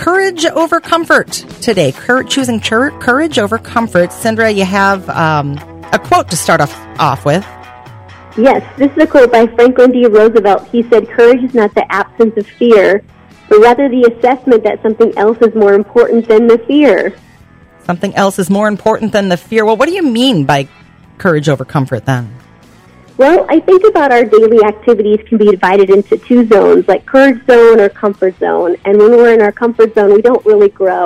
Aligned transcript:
courage 0.00 0.46
over 0.46 0.80
comfort 0.80 1.30
today. 1.60 1.92
Cur- 1.92 2.22
choosing 2.24 2.58
chur- 2.58 2.90
courage 2.98 3.38
over 3.38 3.58
comfort. 3.58 4.12
Sandra, 4.12 4.50
you 4.50 4.64
have 4.64 5.08
um, 5.10 5.58
a 5.92 5.98
quote 5.98 6.30
to 6.30 6.36
start 6.36 6.60
off, 6.60 6.74
off 6.98 7.24
with. 7.26 7.44
Yes, 8.38 8.64
this 8.78 8.90
is 8.92 8.98
a 9.02 9.06
quote 9.06 9.30
by 9.30 9.46
Franklin 9.46 9.92
D. 9.92 10.06
Roosevelt. 10.06 10.66
He 10.68 10.82
said, 10.84 11.08
Courage 11.10 11.44
is 11.44 11.52
not 11.52 11.74
the 11.74 11.84
absence 11.92 12.34
of 12.38 12.46
fear, 12.46 13.04
but 13.48 13.60
rather 13.60 13.88
the 13.88 14.10
assessment 14.10 14.64
that 14.64 14.80
something 14.82 15.16
else 15.18 15.36
is 15.42 15.54
more 15.54 15.74
important 15.74 16.26
than 16.28 16.46
the 16.46 16.56
fear. 16.66 17.14
Something 17.84 18.14
else 18.14 18.38
is 18.38 18.48
more 18.48 18.68
important 18.68 19.12
than 19.12 19.28
the 19.28 19.36
fear. 19.36 19.66
Well, 19.66 19.76
what 19.76 19.88
do 19.88 19.94
you 19.94 20.02
mean 20.02 20.46
by 20.46 20.68
courage 21.18 21.48
over 21.48 21.64
comfort 21.64 22.06
then? 22.06 22.39
Well, 23.20 23.46
I 23.48 23.60
think 23.60 23.84
about 23.86 24.12
our 24.12 24.24
daily 24.24 24.64
activities 24.64 25.20
can 25.28 25.36
be 25.36 25.50
divided 25.50 25.90
into 25.90 26.16
two 26.16 26.46
zones, 26.46 26.88
like 26.88 27.04
courage 27.04 27.46
zone 27.46 27.78
or 27.78 27.88
comfort 27.90 28.38
zone. 28.38 28.76
And 28.86 28.98
when 28.98 29.10
we're 29.10 29.34
in 29.34 29.42
our 29.42 29.52
comfort 29.52 29.94
zone, 29.94 30.14
we 30.14 30.22
don't 30.22 30.44
really 30.46 30.70
grow 30.70 31.04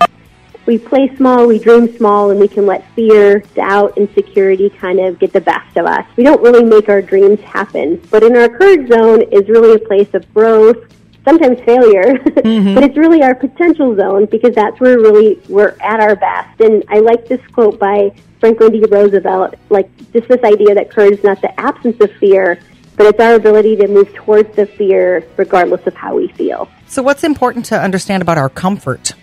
we 0.66 0.78
play 0.78 1.14
small, 1.16 1.46
we 1.46 1.58
dream 1.58 1.94
small, 1.96 2.30
and 2.30 2.40
we 2.40 2.48
can 2.48 2.66
let 2.66 2.88
fear, 2.94 3.40
doubt, 3.54 3.96
insecurity 3.98 4.70
kind 4.70 4.98
of 4.98 5.18
get 5.18 5.32
the 5.32 5.40
best 5.40 5.76
of 5.76 5.86
us. 5.86 6.06
We 6.16 6.24
don't 6.24 6.42
really 6.42 6.64
make 6.64 6.88
our 6.88 7.02
dreams 7.02 7.40
happen. 7.40 8.00
But 8.10 8.22
in 8.22 8.36
our 8.36 8.48
courage 8.48 8.88
zone 8.88 9.22
is 9.22 9.48
really 9.48 9.74
a 9.74 9.78
place 9.86 10.12
of 10.14 10.32
growth, 10.32 10.78
sometimes 11.24 11.60
failure, 11.60 12.14
mm-hmm. 12.18 12.74
but 12.74 12.84
it's 12.84 12.96
really 12.96 13.22
our 13.22 13.34
potential 13.34 13.94
zone 13.96 14.26
because 14.26 14.54
that's 14.54 14.80
where 14.80 14.98
really 14.98 15.40
we're 15.48 15.76
at 15.80 16.00
our 16.00 16.16
best. 16.16 16.60
And 16.60 16.84
I 16.88 17.00
like 17.00 17.28
this 17.28 17.40
quote 17.52 17.78
by 17.78 18.12
Franklin 18.44 18.72
D. 18.72 18.84
Roosevelt, 18.84 19.54
like 19.70 19.88
just 20.12 20.28
this 20.28 20.44
idea 20.44 20.74
that 20.74 20.90
courage 20.90 21.14
is 21.14 21.24
not 21.24 21.40
the 21.40 21.58
absence 21.58 21.98
of 22.02 22.12
fear, 22.16 22.60
but 22.94 23.06
it's 23.06 23.18
our 23.18 23.36
ability 23.36 23.74
to 23.76 23.88
move 23.88 24.12
towards 24.12 24.54
the 24.54 24.66
fear 24.66 25.26
regardless 25.38 25.86
of 25.86 25.94
how 25.94 26.14
we 26.14 26.28
feel. 26.28 26.68
So 26.86 27.02
what's 27.02 27.24
important 27.24 27.64
to 27.66 27.80
understand 27.80 28.22
about 28.22 28.36
our 28.36 28.50
comfort? 28.50 29.14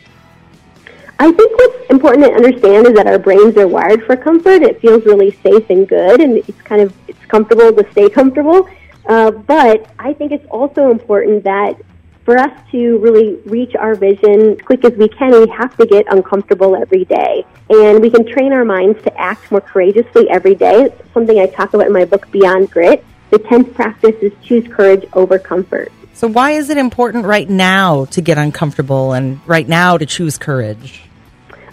I 1.19 1.31
think 1.31 1.55
what's 1.55 1.91
important 1.91 2.25
to 2.25 2.31
understand 2.31 2.88
is 2.88 2.94
that 2.95 3.05
our 3.05 3.19
brains 3.19 3.55
are 3.58 3.67
wired 3.67 4.03
for 4.08 4.17
comfort. 4.17 4.63
It 4.63 4.81
feels 4.81 5.05
really 5.05 5.38
safe 5.44 5.69
and 5.69 5.88
good, 5.88 6.19
and 6.19 6.38
it's 6.38 6.61
kind 6.63 6.81
of 6.81 6.91
it's 7.08 7.23
comfortable 7.25 7.72
to 7.72 7.91
stay 7.91 8.09
comfortable. 8.09 8.67
Uh, 9.06 9.30
but 9.30 9.88
I 10.00 10.13
think 10.13 10.31
it's 10.31 10.47
also 10.47 10.89
important 10.89 11.44
that 11.44 11.80
for 12.23 12.38
us 12.38 12.52
to 12.72 12.97
really 13.00 13.36
reach 13.45 13.75
our 13.75 13.95
vision 13.95 14.52
as 14.52 14.61
quick 14.61 14.86
as 14.86 14.94
we 14.94 15.08
can, 15.08 15.31
we 15.31 15.47
have 15.50 15.75
to 15.77 15.86
get 15.86 16.05
uncomfortable 16.11 16.75
every 16.75 17.05
day. 17.05 17.45
And 17.69 18.02
we 18.02 18.09
can 18.09 18.25
train 18.25 18.53
our 18.53 18.66
minds 18.66 19.02
to 19.03 19.17
act 19.19 19.52
more 19.52 19.61
courageously 19.61 20.30
every 20.30 20.55
day. 20.55 20.83
It's 20.83 21.13
something 21.13 21.39
I 21.39 21.47
talk 21.47 21.73
about 21.73 21.88
in 21.88 21.94
my 21.94 22.05
book, 22.05 22.30
Beyond 22.31 22.69
Grit. 22.69 23.03
The 23.31 23.39
10th 23.39 23.73
practice 23.73 24.16
is 24.22 24.31
choose 24.44 24.67
courage 24.67 25.08
over 25.13 25.39
comfort. 25.39 25.91
So, 26.13 26.28
why 26.28 26.52
is 26.52 26.69
it 26.69 26.78
important 26.78 27.25
right 27.25 27.50
now 27.50 28.05
to 28.05 28.22
get 28.22 28.38
uncomfortable 28.38 29.13
and 29.13 29.39
right 29.47 29.67
now 29.67 29.97
to 29.97 30.06
choose 30.06 30.38
courage? 30.38 31.03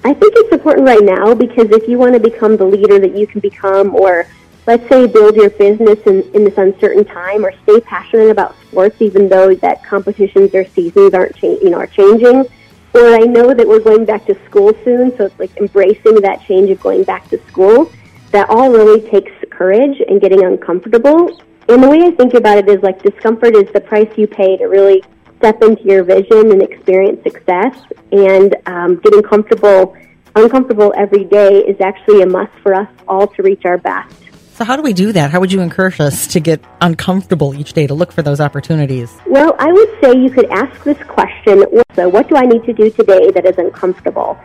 I 0.05 0.15
think 0.15 0.33
it's 0.37 0.53
important 0.53 0.87
right 0.87 1.03
now 1.03 1.35
because 1.35 1.71
if 1.71 1.89
you 1.89 1.99
want 1.99 2.15
to 2.15 2.21
become 2.21 2.57
the 2.57 2.65
leader 2.65 2.99
that 3.01 3.17
you 3.17 3.27
can 3.27 3.41
become, 3.41 3.95
or 3.95 4.27
let's 4.69 4.87
say 4.91 5.07
build 5.07 5.35
your 5.35 5.49
business 5.49 5.99
in, 6.05 6.23
in 6.35 6.45
this 6.45 6.59
uncertain 6.59 7.03
time, 7.03 7.43
or 7.43 7.53
stay 7.63 7.81
passionate 7.81 8.29
about 8.29 8.55
sports, 8.67 9.01
even 9.01 9.27
though 9.27 9.55
that 9.55 9.83
competitions 9.83 10.55
or 10.55 10.67
seasons 10.67 11.15
aren't 11.15 11.35
cha- 11.35 11.59
you 11.65 11.71
know 11.71 11.79
are 11.79 11.87
changing, 11.87 12.45
or 12.93 13.15
I 13.15 13.21
know 13.21 13.55
that 13.55 13.67
we're 13.67 13.81
going 13.81 14.05
back 14.05 14.27
to 14.27 14.37
school 14.45 14.75
soon, 14.85 15.17
so 15.17 15.25
it's 15.25 15.39
like 15.39 15.57
embracing 15.57 16.17
that 16.21 16.43
change 16.47 16.69
of 16.69 16.79
going 16.81 17.03
back 17.03 17.27
to 17.31 17.39
school. 17.47 17.91
That 18.33 18.51
all 18.51 18.71
really 18.71 19.01
takes 19.09 19.33
courage 19.49 20.03
and 20.07 20.21
getting 20.21 20.45
uncomfortable. 20.45 21.41
And 21.71 21.83
the 21.83 21.89
way 21.89 22.03
I 22.03 22.11
think 22.11 22.35
about 22.35 22.59
it 22.59 22.69
is 22.69 22.83
like 22.83 23.03
discomfort 23.03 23.57
is 23.57 23.73
the 23.73 23.81
price 23.81 24.11
you 24.19 24.27
pay 24.27 24.59
to 24.59 24.67
really 24.67 25.03
step 25.39 25.63
into 25.63 25.83
your 25.85 26.05
vision 26.05 26.53
and 26.53 26.63
experience 26.63 27.23
success. 27.23 27.75
And 28.13 28.55
um, 28.67 28.97
getting 28.97 29.23
comfortable, 29.23 29.97
uncomfortable 30.37 30.93
every 30.95 31.25
day 31.25 31.61
is 31.61 31.81
actually 31.81 32.21
a 32.21 32.27
must 32.27 32.53
for 32.63 32.75
us 32.75 32.89
all 33.07 33.27
to 33.29 33.43
reach 33.43 33.65
our 33.65 33.79
best. 33.79 34.28
So, 34.59 34.65
how 34.65 34.75
do 34.75 34.83
we 34.83 34.93
do 34.93 35.13
that? 35.13 35.31
How 35.31 35.39
would 35.39 35.53
you 35.53 35.61
encourage 35.61 36.01
us 36.01 36.27
to 36.27 36.41
get 36.41 36.61
uncomfortable 36.81 37.55
each 37.55 37.75
day 37.75 37.87
to 37.87 37.95
look 37.95 38.11
for 38.11 38.23
those 38.23 38.41
opportunities? 38.41 39.17
Well, 39.25 39.55
I 39.57 39.73
would 39.73 39.89
say 40.03 40.19
you 40.19 40.31
could 40.31 40.47
ask 40.47 40.83
this 40.83 40.99
question 41.05 41.65
so, 41.95 42.09
what 42.09 42.29
do 42.29 42.35
I 42.35 42.43
need 42.43 42.65
to 42.65 42.73
do 42.73 42.91
today 42.91 43.31
that 43.31 43.47
is 43.47 43.57
uncomfortable? 43.57 44.37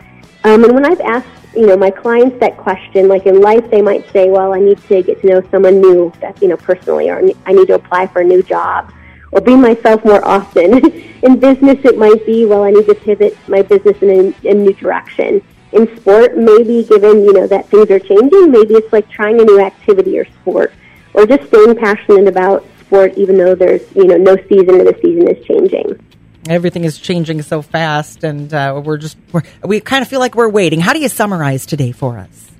Um, 0.44 0.62
and 0.62 0.72
when 0.72 0.86
I've 0.86 1.00
asked 1.00 1.26
you 1.56 1.66
know 1.66 1.76
my 1.76 1.90
clients 1.90 2.38
that 2.38 2.56
question 2.56 3.08
like 3.08 3.26
in 3.26 3.40
life 3.40 3.70
they 3.70 3.80
might 3.80 4.04
say 4.10 4.28
well 4.28 4.52
i 4.52 4.58
need 4.58 4.76
to 4.88 5.04
get 5.04 5.20
to 5.20 5.26
know 5.28 5.40
someone 5.52 5.80
new 5.80 6.12
that 6.20 6.42
you 6.42 6.48
know 6.48 6.56
personally 6.56 7.08
or 7.08 7.22
i 7.46 7.52
need 7.52 7.68
to 7.68 7.74
apply 7.74 8.08
for 8.08 8.22
a 8.22 8.24
new 8.24 8.42
job 8.42 8.92
or 9.34 9.40
be 9.40 9.56
myself 9.56 10.04
more 10.04 10.24
often. 10.26 10.84
in 11.22 11.38
business, 11.38 11.78
it 11.84 11.98
might 11.98 12.24
be, 12.24 12.46
well, 12.46 12.62
I 12.62 12.70
need 12.70 12.86
to 12.86 12.94
pivot 12.94 13.36
my 13.48 13.62
business 13.62 14.00
in 14.00 14.10
a, 14.10 14.48
a 14.48 14.54
new 14.54 14.72
direction. 14.72 15.42
In 15.74 15.96
sport, 15.96 16.36
maybe 16.36 16.84
given, 16.84 17.24
you 17.24 17.32
know, 17.32 17.46
that 17.46 17.68
things 17.68 17.90
are 17.90 17.98
changing, 17.98 18.50
maybe 18.50 18.74
it's 18.74 18.92
like 18.92 19.08
trying 19.10 19.40
a 19.40 19.44
new 19.44 19.60
activity 19.60 20.18
or 20.18 20.24
sport, 20.40 20.72
or 21.12 21.26
just 21.26 21.48
staying 21.48 21.76
passionate 21.76 22.28
about 22.28 22.64
sport 22.80 23.14
even 23.16 23.36
though 23.36 23.54
there's, 23.54 23.82
you 23.94 24.04
know, 24.04 24.16
no 24.16 24.36
season 24.48 24.80
or 24.80 24.84
the 24.84 24.96
season 25.02 25.28
is 25.28 25.44
changing. 25.44 26.00
Everything 26.48 26.84
is 26.84 26.98
changing 26.98 27.42
so 27.42 27.62
fast, 27.62 28.22
and 28.22 28.52
uh, 28.52 28.80
we're 28.84 28.98
just, 28.98 29.16
we're, 29.32 29.42
we 29.64 29.80
kind 29.80 30.02
of 30.02 30.08
feel 30.08 30.20
like 30.20 30.34
we're 30.34 30.48
waiting. 30.48 30.80
How 30.80 30.92
do 30.92 31.00
you 31.00 31.08
summarize 31.08 31.66
today 31.66 31.90
for 31.90 32.18
us? 32.18 32.50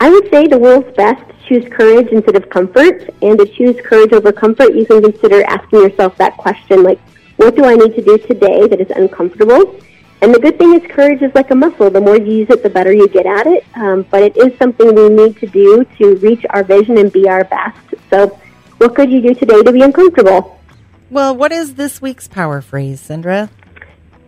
I 0.00 0.10
would 0.10 0.30
say 0.30 0.46
the 0.46 0.58
world's 0.58 0.94
best 0.96 1.22
choose 1.46 1.68
courage 1.72 2.08
instead 2.08 2.36
of 2.36 2.48
comfort. 2.50 3.08
And 3.22 3.38
to 3.38 3.46
choose 3.46 3.76
courage 3.84 4.12
over 4.12 4.32
comfort, 4.32 4.74
you 4.74 4.86
can 4.86 5.02
consider 5.02 5.44
asking 5.44 5.80
yourself 5.80 6.16
that 6.18 6.36
question 6.36 6.82
like, 6.82 7.00
what 7.36 7.56
do 7.56 7.64
I 7.64 7.74
need 7.74 7.94
to 7.96 8.02
do 8.02 8.18
today 8.18 8.66
that 8.68 8.80
is 8.80 8.90
uncomfortable? 8.90 9.80
And 10.22 10.32
the 10.32 10.38
good 10.38 10.56
thing 10.56 10.74
is, 10.74 10.88
courage 10.88 11.20
is 11.20 11.34
like 11.34 11.50
a 11.50 11.54
muscle. 11.56 11.90
The 11.90 12.00
more 12.00 12.16
you 12.16 12.32
use 12.32 12.50
it, 12.50 12.62
the 12.62 12.70
better 12.70 12.92
you 12.92 13.08
get 13.08 13.26
at 13.26 13.48
it. 13.48 13.66
Um, 13.74 14.06
but 14.08 14.22
it 14.22 14.36
is 14.36 14.56
something 14.56 14.94
we 14.94 15.08
need 15.08 15.36
to 15.38 15.48
do 15.48 15.84
to 15.98 16.14
reach 16.16 16.46
our 16.50 16.62
vision 16.62 16.96
and 16.96 17.12
be 17.12 17.28
our 17.28 17.42
best. 17.42 17.76
So, 18.08 18.38
what 18.78 18.94
could 18.94 19.10
you 19.10 19.20
do 19.20 19.34
today 19.34 19.60
to 19.62 19.72
be 19.72 19.82
uncomfortable? 19.82 20.60
Well, 21.10 21.36
what 21.36 21.50
is 21.50 21.74
this 21.74 22.00
week's 22.00 22.28
power 22.28 22.60
phrase, 22.60 23.00
Sandra? 23.00 23.50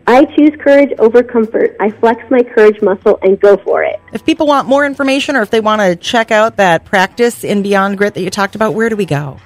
I 0.09 0.25
choose 0.25 0.51
courage 0.61 0.93
over 0.99 1.23
comfort. 1.23 1.77
I 1.79 1.91
flex 1.91 2.29
my 2.29 2.43
courage 2.43 2.83
muscle 2.83 3.19
and 3.23 3.41
go 3.41 3.57
for 3.57 3.85
it. 3.85 4.01
If 4.13 4.27
people 4.27 4.49
want 4.49 4.67
more 4.67 4.85
information 4.85 5.37
or 5.37 5.43
if 5.43 5.51
they 5.51 5.61
want 5.61 5.81
to 5.81 5.95
check 5.95 6.33
out 6.33 6.57
that 6.57 6.85
practice 6.85 7.45
in 7.45 7.63
Beyond 7.63 7.99
Grit 7.99 8.15
that 8.15 8.21
you 8.21 8.31
talked 8.31 8.57
about, 8.57 8.75
where 8.75 8.89
do 8.89 8.97
we 8.97 9.07
go? 9.07 9.39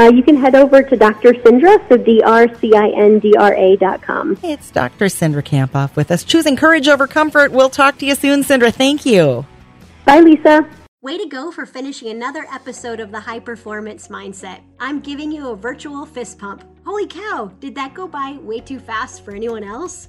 Uh, 0.00 0.10
you 0.10 0.22
can 0.22 0.34
head 0.34 0.54
over 0.54 0.82
to 0.82 0.96
Dr. 0.96 1.34
Cindra, 1.34 1.76
so 1.90 1.98
D-R-C-I-N-D-R-A 1.98 3.76
dot 3.76 4.00
com. 4.00 4.38
It's 4.42 4.70
Dr. 4.70 5.06
Cindra 5.06 5.42
Kamphoff 5.42 5.94
with 5.94 6.10
us. 6.10 6.24
Choosing 6.24 6.56
courage 6.56 6.88
over 6.88 7.06
comfort. 7.06 7.52
We'll 7.52 7.68
talk 7.68 7.98
to 7.98 8.06
you 8.06 8.14
soon, 8.14 8.42
Cindra. 8.42 8.72
Thank 8.72 9.04
you. 9.04 9.44
Bye, 10.06 10.20
Lisa. 10.20 10.66
Way 11.02 11.18
to 11.18 11.26
go 11.26 11.52
for 11.52 11.66
finishing 11.66 12.08
another 12.08 12.46
episode 12.50 12.98
of 12.98 13.10
the 13.10 13.20
High 13.20 13.40
Performance 13.40 14.08
Mindset. 14.08 14.62
I'm 14.78 15.00
giving 15.00 15.30
you 15.30 15.50
a 15.50 15.56
virtual 15.56 16.06
fist 16.06 16.38
pump. 16.38 16.64
Holy 16.86 17.06
cow, 17.06 17.52
did 17.60 17.74
that 17.74 17.92
go 17.92 18.08
by 18.08 18.38
way 18.40 18.60
too 18.60 18.80
fast 18.80 19.22
for 19.22 19.34
anyone 19.34 19.64
else? 19.64 20.08